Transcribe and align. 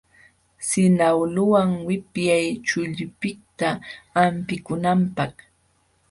Sinawluwan 0.67 1.69
wipyay 1.87 2.45
chullipiqta 2.67 3.67
hampikunanpaq. 4.13 5.33